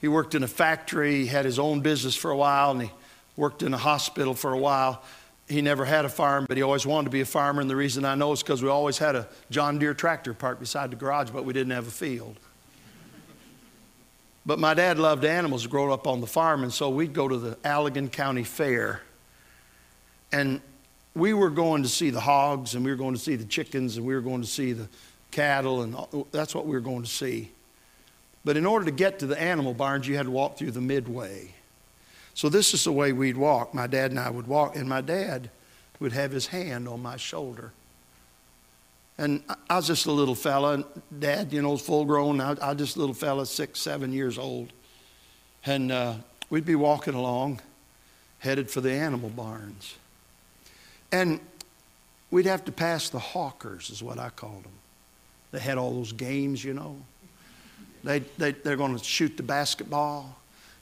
[0.00, 2.90] he worked in a factory, he had his own business for a while, and he
[3.36, 5.02] worked in a hospital for a while
[5.48, 7.60] he never had a farm, but he always wanted to be a farmer.
[7.60, 10.60] And the reason I know is because we always had a John Deere tractor parked
[10.60, 12.38] beside the garage, but we didn't have a field.
[14.44, 17.36] But my dad loved animals growing up on the farm, and so we'd go to
[17.36, 19.02] the Allegan County Fair.
[20.32, 20.60] And
[21.14, 23.96] we were going to see the hogs, and we were going to see the chickens,
[23.96, 24.88] and we were going to see the
[25.30, 25.96] cattle, and
[26.30, 27.50] that's what we were going to see.
[28.44, 30.80] But in order to get to the animal barns, you had to walk through the
[30.80, 31.54] midway.
[32.38, 33.74] So this is the way we'd walk.
[33.74, 35.50] My dad and I would walk, and my dad
[35.98, 37.72] would have his hand on my shoulder.
[39.18, 40.84] And I was just a little fella,
[41.18, 42.40] dad, you know, full grown.
[42.40, 44.72] I, I was just a little fella, six, seven years old.
[45.66, 46.14] And uh,
[46.48, 47.60] we'd be walking along,
[48.38, 49.96] headed for the animal barns.
[51.10, 51.40] And
[52.30, 54.78] we'd have to pass the hawkers, is what I called them.
[55.50, 56.98] They had all those games, you know.
[58.04, 60.37] They, they, they're going to shoot the basketball.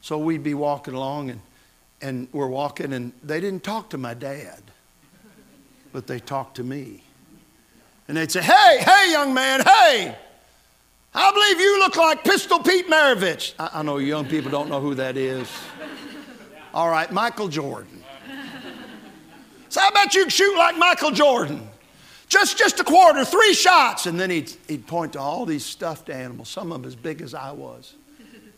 [0.06, 1.40] So we'd be walking along, and,
[2.00, 4.62] and we're walking, and they didn't talk to my dad,
[5.92, 7.02] but they talked to me.
[8.06, 10.16] And they'd say, Hey, hey, young man, hey,
[11.12, 13.54] I believe you look like Pistol Pete Maravich.
[13.58, 15.50] I, I know young people don't know who that is.
[16.72, 18.04] All right, Michael Jordan.
[19.70, 21.68] So I bet you can shoot like Michael Jordan.
[22.28, 24.06] Just, just a quarter, three shots.
[24.06, 27.22] And then he'd, he'd point to all these stuffed animals, some of them as big
[27.22, 27.96] as I was.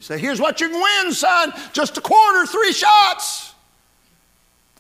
[0.01, 1.53] Say, Here's what you can win, son.
[1.73, 3.55] Just a quarter, three shots.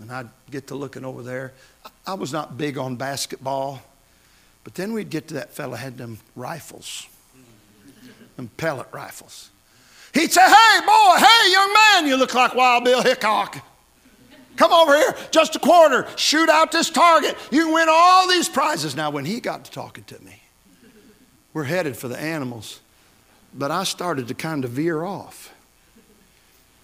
[0.00, 1.52] And I'd get to looking over there.
[2.06, 3.82] I was not big on basketball.
[4.68, 7.06] But then we'd get to that fella had them rifles,
[8.36, 9.48] them pellet rifles.
[10.12, 13.64] He'd say, Hey, boy, hey, young man, you look like Wild Bill Hickok.
[14.56, 17.36] Come over here, just a quarter, shoot out this target.
[17.50, 18.96] You win all these prizes.
[18.96, 20.42] Now, when he got to talking to me,
[21.54, 22.80] we're headed for the animals,
[23.58, 25.52] but I started to kind of veer off.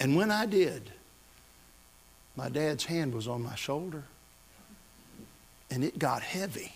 [0.00, 0.90] And when I did,
[2.36, 4.02] my dad's hand was on my shoulder,
[5.70, 6.72] and it got heavy.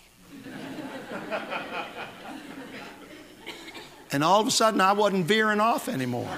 [4.10, 6.30] And all of a sudden, I wasn't veering off anymore.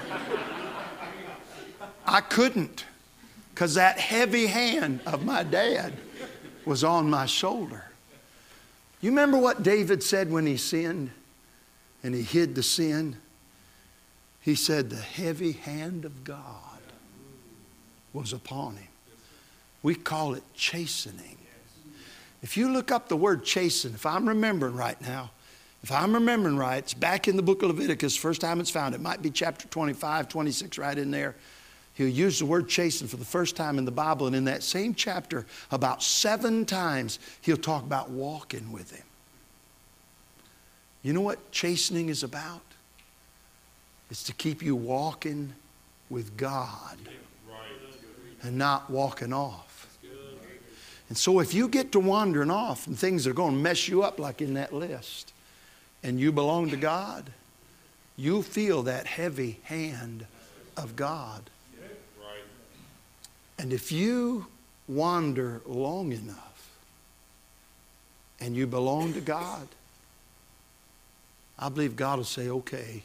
[2.05, 2.85] I couldn't
[3.53, 5.93] because that heavy hand of my dad
[6.65, 7.85] was on my shoulder.
[9.01, 11.11] You remember what David said when he sinned
[12.03, 13.17] and he hid the sin?
[14.41, 16.79] He said, The heavy hand of God
[18.11, 18.87] was upon him.
[19.83, 21.37] We call it chastening.
[22.43, 25.31] If you look up the word chasten, if I'm remembering right now,
[25.83, 28.93] if I'm remembering right, it's back in the book of Leviticus, first time it's found.
[28.93, 31.35] It might be chapter 25, 26, right in there.
[31.93, 34.63] He'll use the word chasten for the first time in the Bible, and in that
[34.63, 39.03] same chapter, about seven times, he'll talk about walking with him.
[41.03, 42.61] You know what chastening is about?
[44.11, 45.53] It's to keep you walking
[46.09, 46.97] with God
[48.43, 49.97] and not walking off.
[51.07, 54.03] And so if you get to wandering off and things are going to mess you
[54.03, 55.31] up, like in that list,
[56.03, 57.31] and you belong to God,
[58.17, 60.25] you feel that heavy hand
[60.75, 61.49] of God.
[63.57, 64.47] And if you
[64.87, 66.69] wander long enough
[68.41, 69.67] and you belong to God,
[71.57, 73.03] I believe God will say, okay,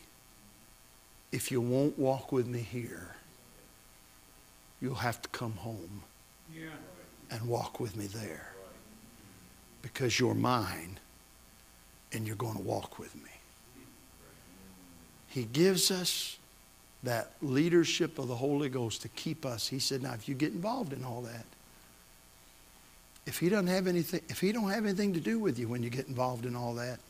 [1.32, 3.14] if you won't walk with me here,
[4.80, 6.02] you'll have to come home.
[6.54, 6.70] Yeah
[7.30, 8.52] and walk with me there
[9.82, 10.98] because you're mine
[12.12, 13.30] and you're going to walk with me.
[15.28, 16.38] He gives us
[17.02, 19.68] that leadership of the Holy Ghost to keep us.
[19.68, 21.44] He said, now if you get involved in all that,
[23.26, 25.82] if he doesn't have anything, if he don't have anything to do with you when
[25.82, 27.00] you get involved in all that,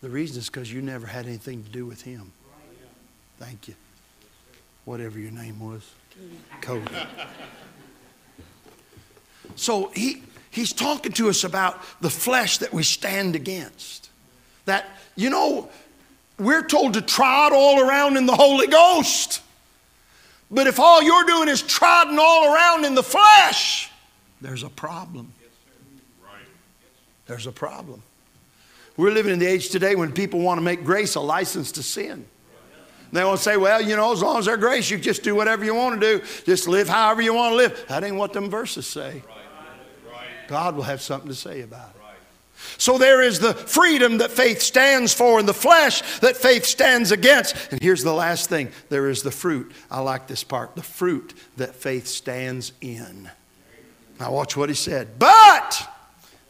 [0.00, 2.32] the reason is because you never had anything to do with him.
[3.38, 3.74] Thank you.
[4.84, 5.88] Whatever your name was.
[6.60, 6.84] Cody.
[9.56, 14.10] So he, he's talking to us about the flesh that we stand against.
[14.66, 15.68] That, you know,
[16.38, 19.42] we're told to trot all around in the Holy Ghost.
[20.50, 23.90] But if all you're doing is trotting all around in the flesh,
[24.40, 25.32] there's a problem.
[27.26, 28.02] There's a problem.
[28.96, 31.82] We're living in the age today when people want to make grace a license to
[31.82, 32.24] sin.
[33.12, 35.34] They want to say, well, you know, as long as they're grace, you just do
[35.34, 36.24] whatever you want to do.
[36.44, 37.84] Just live however you want to live.
[37.88, 39.22] That ain't what them verses say.
[40.46, 41.98] God will have something to say about it.
[42.76, 47.12] So there is the freedom that faith stands for and the flesh that faith stands
[47.12, 47.72] against.
[47.72, 49.72] And here's the last thing there is the fruit.
[49.90, 53.30] I like this part the fruit that faith stands in.
[54.20, 55.18] Now, watch what he said.
[55.18, 55.88] But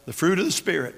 [0.07, 0.95] the fruit of the Spirit.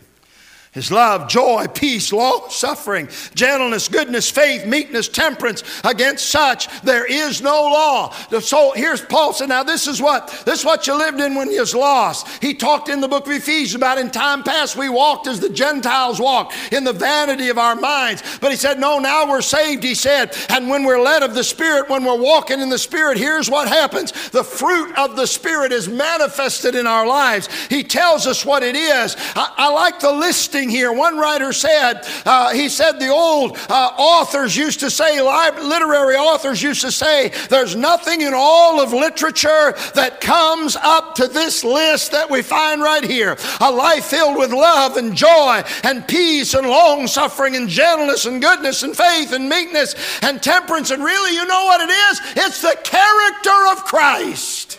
[0.72, 5.64] His love, joy, peace, long suffering, gentleness, goodness, faith, meekness, temperance.
[5.82, 8.12] Against such there is no law.
[8.40, 11.50] So here's Paul said, now this is what this is what you lived in when
[11.50, 12.28] you was lost.
[12.40, 15.50] He talked in the book of Ephesians about in time past we walked as the
[15.50, 18.22] Gentiles walked in the vanity of our minds.
[18.40, 20.36] But he said, no, now we're saved, he said.
[20.50, 23.66] And when we're led of the Spirit, when we're walking in the Spirit, here's what
[23.66, 24.12] happens.
[24.30, 27.48] The fruit of the Spirit is manifested in our lives.
[27.66, 29.16] He tells us what it is.
[29.34, 30.92] I, I like the listing here.
[30.92, 36.62] One writer said, uh, he said the old uh, authors used to say, literary authors
[36.62, 42.12] used to say, there's nothing in all of literature that comes up to this list
[42.12, 43.36] that we find right here.
[43.60, 48.42] A life filled with love and joy and peace and long suffering and gentleness and
[48.42, 50.90] goodness and faith and meekness and temperance.
[50.90, 52.20] And really, you know what it is?
[52.44, 54.78] It's the character of Christ.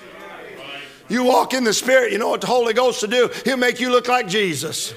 [1.09, 3.29] You walk in the Spirit, you know what the Holy Ghost will do?
[3.43, 4.93] He'll make you look like Jesus.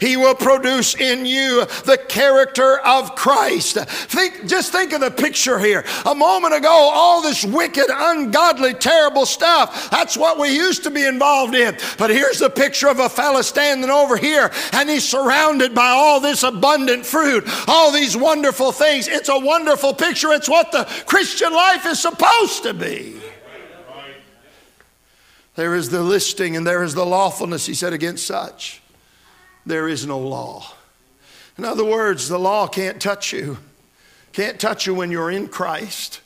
[0.00, 3.76] He will produce in you the character of Christ.
[3.76, 5.84] Think, just think of the picture here.
[6.04, 9.90] A moment ago, all this wicked, ungodly, terrible stuff.
[9.90, 11.76] That's what we used to be involved in.
[11.98, 16.20] But here's the picture of a fella standing over here, and he's surrounded by all
[16.20, 19.08] this abundant fruit, all these wonderful things.
[19.08, 20.32] It's a wonderful picture.
[20.32, 23.20] It's what the Christian life is supposed to be.
[25.54, 28.82] There is the listing and there is the lawfulness, he said, against such
[29.66, 30.72] there is no law.
[31.58, 33.58] In other words, the law can't touch you,
[34.32, 36.20] can't touch you when you're in Christ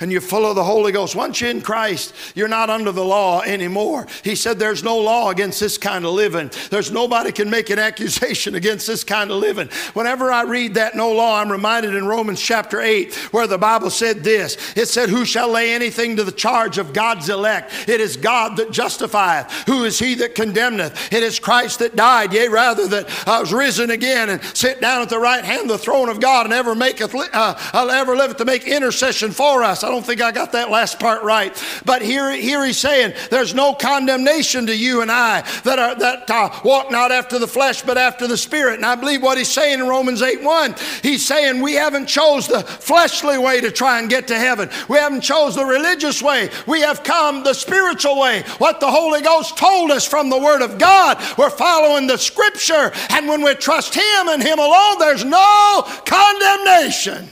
[0.00, 1.14] and you're full of the Holy Ghost.
[1.16, 4.06] Once you're in Christ, you're not under the law anymore.
[4.22, 6.50] He said there's no law against this kind of living.
[6.70, 9.68] There's nobody can make an accusation against this kind of living.
[9.94, 13.90] Whenever I read that no law, I'm reminded in Romans chapter 8 where the Bible
[13.90, 14.56] said this.
[14.76, 17.88] It said, Who shall lay anything to the charge of God's elect?
[17.88, 19.50] It is God that justifieth.
[19.66, 21.12] Who is he that condemneth?
[21.12, 25.02] It is Christ that died, yea, rather that uh, was risen again and sit down
[25.02, 28.16] at the right hand of the throne of God and ever maketh uh, uh, ever
[28.16, 29.82] liveth to make intercession for us.
[29.86, 31.56] I don't think I got that last part right.
[31.84, 36.28] But here, here he's saying there's no condemnation to you and I that, are, that
[36.28, 38.74] uh, walk not after the flesh but after the spirit.
[38.74, 42.48] And I believe what he's saying in Romans 8 1, he's saying we haven't chose
[42.48, 44.70] the fleshly way to try and get to heaven.
[44.88, 46.50] We haven't chose the religious way.
[46.66, 48.42] We have come the spiritual way.
[48.58, 51.22] What the Holy Ghost told us from the Word of God.
[51.38, 52.90] We're following the Scripture.
[53.10, 57.28] And when we trust Him and Him alone, there's no condemnation.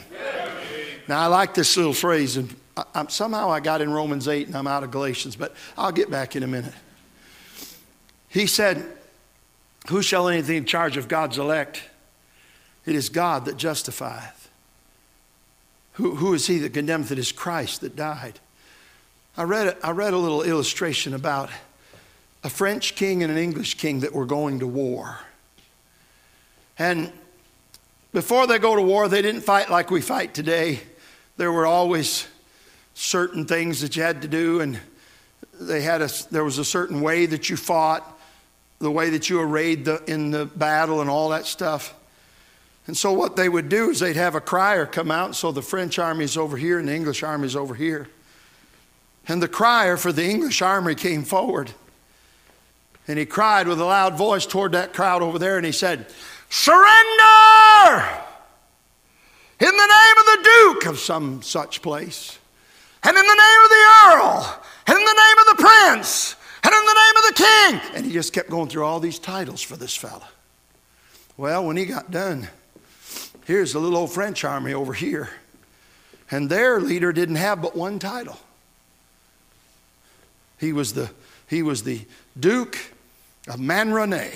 [1.06, 4.56] Now, I like this little phrase, and I, somehow I got in Romans 8 and
[4.56, 6.74] I'm out of Galatians, but I'll get back in a minute.
[8.28, 8.84] He said,
[9.88, 11.82] Who shall anything in charge of God's elect?
[12.86, 14.50] It is God that justifieth.
[15.94, 17.12] Who, who is he that condemneth?
[17.12, 18.40] It is Christ that died.
[19.36, 21.50] I read, I read a little illustration about
[22.42, 25.20] a French king and an English king that were going to war.
[26.78, 27.12] And
[28.12, 30.80] before they go to war, they didn't fight like we fight today
[31.36, 32.26] there were always
[32.94, 34.78] certain things that you had to do, and
[35.60, 38.08] they had a, there was a certain way that you fought,
[38.78, 41.94] the way that you arrayed the, in the battle, and all that stuff.
[42.86, 45.34] And so, what they would do is they'd have a crier come out.
[45.34, 48.08] So, the French army's over here, and the English army's over here.
[49.26, 51.72] And the crier for the English army came forward.
[53.08, 56.06] And he cried with a loud voice toward that crowd over there, and he said,
[56.50, 56.94] Surrender!
[59.60, 62.38] in the name the Duke of some such place,
[63.02, 66.74] and in the name of the Earl, and in the name of the Prince, and
[66.74, 67.96] in the name of the King.
[67.96, 70.28] And he just kept going through all these titles for this fella.
[71.36, 72.48] Well, when he got done,
[73.46, 75.30] here's the little old French army over here.
[76.30, 78.38] And their leader didn't have but one title.
[80.58, 81.10] He was the,
[81.48, 82.06] he was the
[82.38, 82.78] Duke
[83.46, 84.32] of Manrone.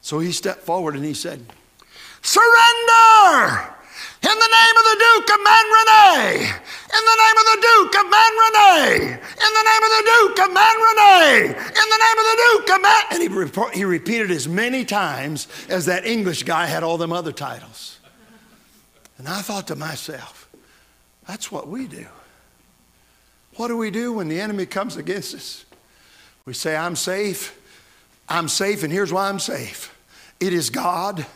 [0.00, 1.44] So he stepped forward and he said,
[2.22, 3.74] Surrender!
[4.22, 6.60] In the name of the Duke of Manrene.
[6.92, 9.16] In the name of the Duke of Manrene.
[9.16, 11.48] In the name of the Duke of Manrene.
[11.48, 13.02] In the name of the Duke of Man.
[13.12, 13.22] And
[13.72, 17.98] he, he repeated as many times as that English guy had all them other titles.
[19.16, 20.48] And I thought to myself,
[21.26, 22.06] that's what we do.
[23.56, 25.64] What do we do when the enemy comes against us?
[26.44, 27.58] We say, I'm safe.
[28.28, 29.96] I'm safe, and here's why I'm safe.
[30.38, 31.26] It is God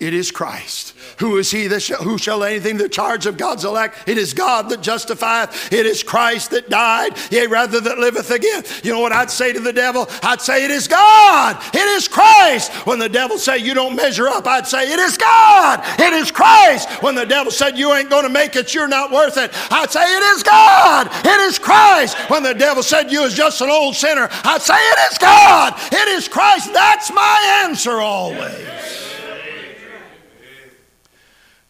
[0.00, 0.94] It is Christ.
[1.18, 4.08] Who is he that shall, who shall anything the charge of God's elect?
[4.08, 5.70] It is God that justifieth.
[5.70, 8.62] It is Christ that died, yea, rather that liveth again.
[8.82, 10.08] You know what I'd say to the devil?
[10.22, 11.62] I'd say, It is God.
[11.74, 12.72] It is Christ.
[12.86, 15.82] When the devil say you don't measure up, I'd say, It is God.
[16.00, 16.88] It is Christ.
[17.02, 19.90] When the devil said you ain't going to make it, you're not worth it, I'd
[19.90, 21.08] say, It is God.
[21.26, 22.16] It is Christ.
[22.30, 25.74] When the devil said you is just an old sinner, I'd say, It is God.
[25.92, 26.72] It is Christ.
[26.72, 29.09] That's my answer always.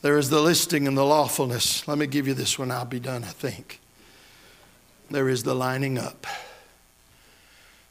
[0.03, 1.87] There is the listing and the lawfulness.
[1.87, 3.81] Let me give you this one, I'll be done, I think.
[5.11, 6.27] There is the lining up.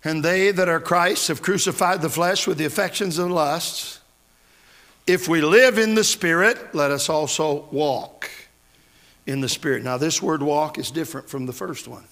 [0.03, 3.99] And they that are Christ have crucified the flesh with the affections and lusts.
[5.05, 8.29] If we live in the Spirit, let us also walk
[9.25, 9.83] in the Spirit.
[9.83, 12.05] Now, this word walk is different from the first one.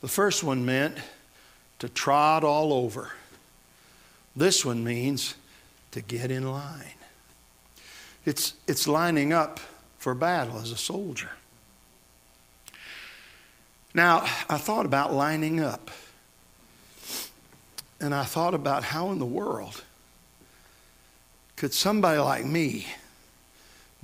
[0.00, 0.98] The first one meant
[1.78, 3.12] to trot all over,
[4.36, 5.34] this one means
[5.92, 6.99] to get in line.
[8.30, 9.58] It's, it's lining up
[9.98, 11.30] for battle as a soldier.
[13.92, 15.90] Now, I thought about lining up.
[18.00, 19.82] And I thought about how in the world
[21.56, 22.86] could somebody like me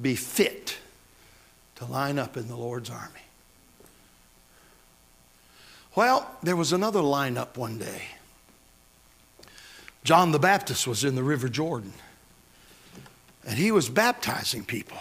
[0.02, 0.76] be fit
[1.76, 3.26] to line up in the Lord's army?
[5.94, 8.02] Well, there was another lineup one day.
[10.02, 11.92] John the Baptist was in the River Jordan
[13.46, 14.98] and he was baptizing people.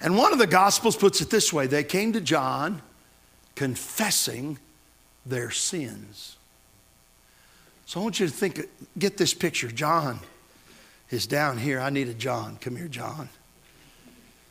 [0.00, 2.82] And one of the Gospels puts it this way they came to John
[3.54, 4.58] confessing
[5.24, 6.36] their sins.
[7.86, 8.60] So I want you to think,
[8.98, 9.68] get this picture.
[9.68, 10.20] John
[11.10, 11.80] is down here.
[11.80, 12.56] I need a John.
[12.60, 13.28] Come here, John.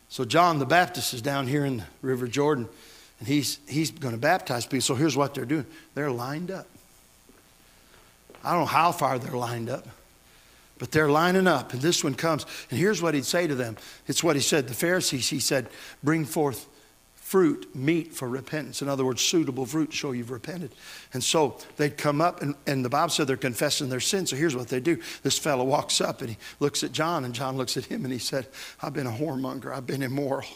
[0.10, 2.68] So John the Baptist is down here in the River Jordan,
[3.20, 4.82] and he's, he's going to baptize people.
[4.82, 5.66] So here's what they're doing
[5.96, 6.68] they're lined up.
[8.44, 9.88] I don't know how far they're lined up.
[10.80, 12.46] But they're lining up, and this one comes.
[12.70, 13.78] And here's what he'd say to them
[14.08, 14.68] it's what he said.
[14.68, 15.70] The Pharisees, he said,
[16.02, 16.68] bring forth
[17.30, 18.82] fruit, meet for repentance.
[18.82, 20.72] In other words, suitable fruit show you've repented.
[21.14, 24.32] And so they'd come up, and, and the Bible said they're confessing their sins.
[24.32, 27.36] So here's what they do this fellow walks up and he looks at John, and
[27.36, 28.48] John looks at him and he said,
[28.82, 30.48] I've been a whoremonger, I've been immoral,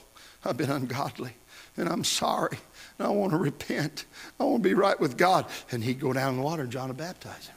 [0.43, 1.35] I've been ungodly,
[1.77, 2.57] and I'm sorry.
[2.97, 4.05] And I want to repent.
[4.39, 5.45] I want to be right with God.
[5.71, 7.55] And he'd go down in the water, and John would baptize him.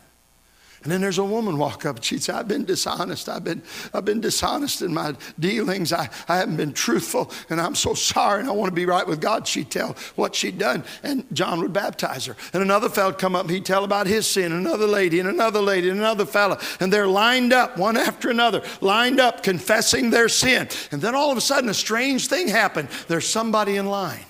[0.86, 3.28] And then there's a woman walk up and she'd say, I've been dishonest.
[3.28, 3.60] I've been,
[3.92, 5.92] I've been dishonest in my dealings.
[5.92, 9.04] I, I haven't been truthful and I'm so sorry and I want to be right
[9.04, 9.48] with God.
[9.48, 12.36] She'd tell what she'd done and John would baptize her.
[12.52, 14.52] And another fellow would come up and he'd tell about his sin.
[14.52, 16.60] Another lady and another lady and another fella.
[16.78, 20.68] And they're lined up one after another, lined up confessing their sin.
[20.92, 22.90] And then all of a sudden a strange thing happened.
[23.08, 24.24] There's somebody in line.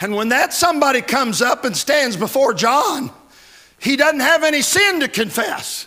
[0.00, 3.10] And when that somebody comes up and stands before John,
[3.82, 5.86] he doesn't have any sin to confess.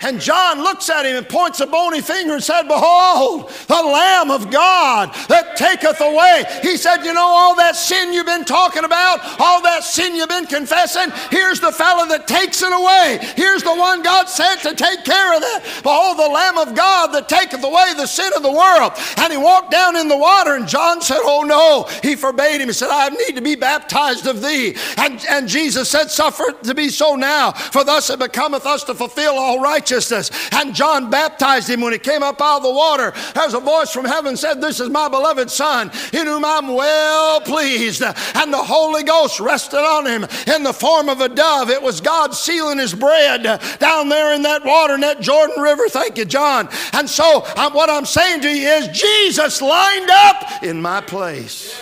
[0.00, 4.30] And John looks at him and points a bony finger and said, Behold, the Lamb
[4.30, 6.44] of God that taketh away.
[6.62, 10.28] He said, You know, all that sin you've been talking about, all that sin you've
[10.28, 13.18] been confessing, here's the fellow that takes it away.
[13.36, 15.62] Here's the one God sent to take care of that.
[15.82, 18.92] Behold, the Lamb of God that taketh away the sin of the world.
[19.16, 21.88] And he walked down in the water, and John said, Oh no.
[22.02, 22.68] He forbade him.
[22.68, 24.76] He said, I need to be baptized of thee.
[24.98, 28.94] And, and Jesus said, Suffer to be so now, for thus it becometh us to
[28.94, 30.30] fulfill all righteousness righteousness.
[30.52, 33.12] And John baptized him when he came up out of the water.
[33.34, 37.40] There's a voice from heaven said, This is my beloved Son, in whom I'm well
[37.40, 38.02] pleased.
[38.02, 41.70] And the Holy Ghost rested on him in the form of a dove.
[41.70, 43.42] It was God sealing his bread
[43.78, 45.88] down there in that water, in that Jordan River.
[45.88, 46.68] Thank you, John.
[46.92, 51.80] And so, what I'm saying to you is, Jesus lined up in my place.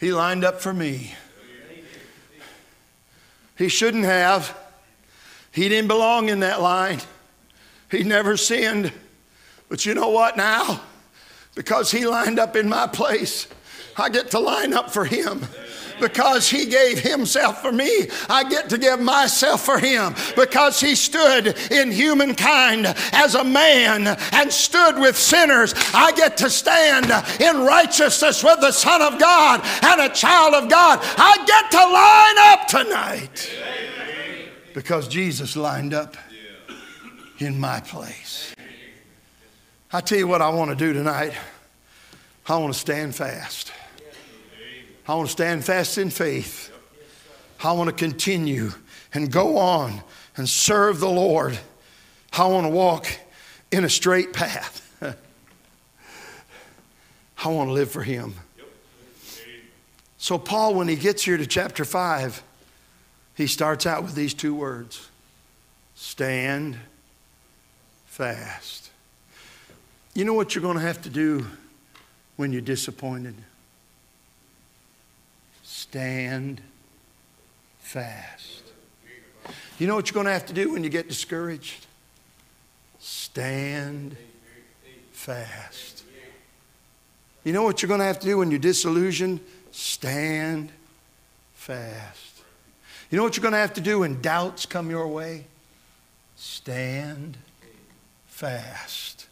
[0.00, 1.14] He lined up for me.
[3.56, 4.63] He shouldn't have.
[5.54, 7.00] He didn't belong in that line.
[7.88, 8.92] He never sinned.
[9.68, 10.80] But you know what now?
[11.54, 13.46] Because he lined up in my place,
[13.96, 15.46] I get to line up for him
[16.00, 18.08] because he gave himself for me.
[18.28, 24.08] I get to give myself for him because he stood in humankind as a man
[24.32, 25.72] and stood with sinners.
[25.94, 30.68] I get to stand in righteousness with the Son of God and a child of
[30.68, 30.98] God.
[31.00, 33.93] I get to line up tonight
[34.74, 36.16] because Jesus lined up
[37.38, 38.54] in my place.
[39.90, 41.32] I tell you what I want to do tonight.
[42.46, 43.72] I want to stand fast.
[45.06, 46.70] I want to stand fast in faith.
[47.62, 48.72] I want to continue
[49.14, 50.02] and go on
[50.36, 51.58] and serve the Lord.
[52.32, 53.06] I want to walk
[53.70, 54.80] in a straight path.
[57.44, 58.34] I want to live for Him.
[60.18, 62.42] So, Paul, when he gets here to chapter 5,
[63.34, 65.08] he starts out with these two words
[65.96, 66.76] stand
[68.06, 68.90] fast.
[70.14, 71.46] You know what you're going to have to do
[72.36, 73.34] when you're disappointed?
[75.62, 76.60] Stand
[77.80, 78.62] fast.
[79.78, 81.86] You know what you're going to have to do when you get discouraged?
[83.00, 84.16] Stand
[85.12, 86.04] fast.
[87.42, 89.40] You know what you're going to have to do when you're disillusioned?
[89.72, 90.70] Stand
[91.54, 92.33] fast.
[93.10, 95.46] You know what you're going to have to do when doubts come your way?
[96.36, 97.36] Stand
[98.26, 99.26] fast.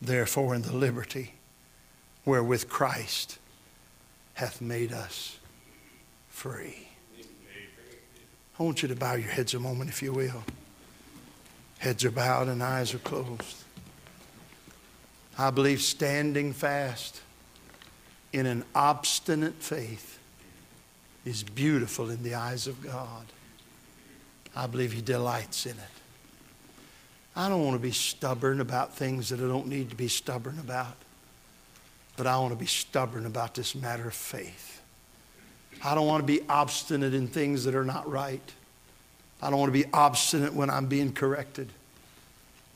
[0.00, 1.34] Therefore, in the liberty
[2.24, 3.38] wherewith Christ
[4.34, 5.38] hath made us
[6.28, 6.88] free.
[8.58, 10.44] I want you to bow your heads a moment, if you will.
[11.78, 13.64] Heads are bowed and eyes are closed.
[15.36, 17.20] I believe standing fast
[18.32, 20.13] in an obstinate faith
[21.24, 23.24] is beautiful in the eyes of God.
[24.54, 25.94] I believe He delights in it.
[27.36, 30.58] I don't want to be stubborn about things that I don't need to be stubborn
[30.60, 30.96] about,
[32.16, 34.80] but I want to be stubborn about this matter of faith.
[35.82, 38.52] I don't want to be obstinate in things that are not right.
[39.42, 41.68] I don't want to be obstinate when I'm being corrected,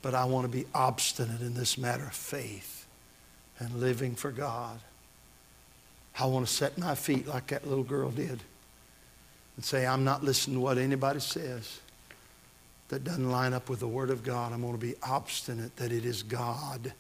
[0.03, 2.87] but I want to be obstinate in this matter of faith
[3.61, 4.81] and living for God.
[6.21, 8.41] I want to set my feet like that little girl did
[9.57, 11.81] and say, I'm not listening to what anybody says
[12.89, 14.53] that doesn't line up with the Word of God.
[14.53, 16.93] I'm going to be obstinate that it is God,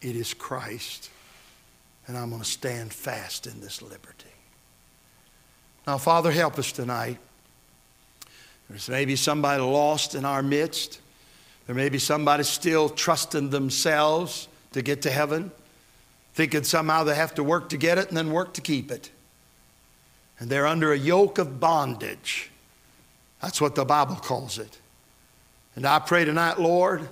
[0.00, 1.10] it is Christ,
[2.06, 4.26] and I'm going to stand fast in this liberty.
[5.86, 7.18] Now, Father, help us tonight.
[8.68, 11.00] There's maybe somebody lost in our midst.
[11.66, 15.50] There may be somebody still trusting themselves to get to heaven,
[16.40, 19.10] thinking somehow they have to work to get it and then work to keep it.
[20.38, 22.50] And they're under a yoke of bondage.
[23.42, 24.78] That's what the Bible calls it.
[25.76, 27.06] And I pray tonight, Lord,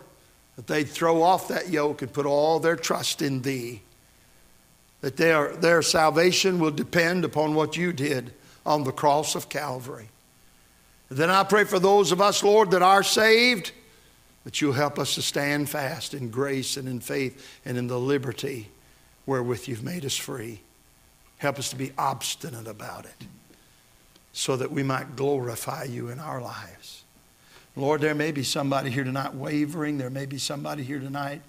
[0.57, 3.83] that they'd throw off that yoke and put all their trust in Thee.
[5.03, 8.33] That their, their salvation will depend upon what you did
[8.65, 10.09] on the cross of Calvary.
[11.11, 13.73] Then I pray for those of us, Lord, that are saved,
[14.45, 18.01] that you'll help us to stand fast in grace and in faith and in the
[18.01, 18.71] liberty
[19.29, 20.59] wherewith you've made us free.
[21.37, 23.27] Help us to be obstinate about it
[24.33, 27.05] so that we might glorify you in our lives.
[27.77, 29.99] Lord, there may be somebody here tonight wavering.
[29.99, 31.43] There may be somebody here tonight.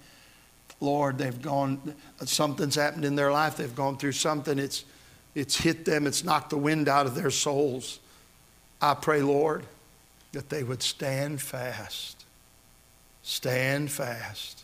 [0.81, 3.55] Lord, they've gone, something's happened in their life.
[3.55, 4.59] They've gone through something.
[4.59, 4.83] It's
[5.33, 7.99] it's hit them, it's knocked the wind out of their souls.
[8.81, 9.63] I pray, Lord,
[10.33, 12.25] that they would stand fast,
[13.23, 14.63] stand fast,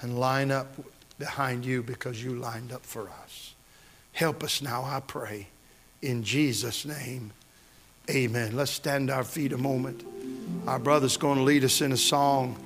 [0.00, 0.74] and line up
[1.18, 3.54] behind you because you lined up for us.
[4.12, 5.48] Help us now, I pray.
[6.02, 7.32] In Jesus' name,
[8.10, 8.56] amen.
[8.56, 10.04] Let's stand our feet a moment.
[10.66, 12.56] Our brother's going to lead us in a song.